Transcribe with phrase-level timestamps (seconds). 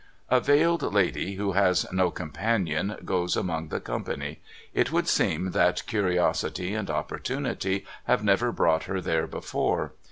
[0.31, 4.41] A veiled lady, who has no companion, goes among the company.
[4.73, 9.93] It would seem that curiosity and opportunity have never brought her there before.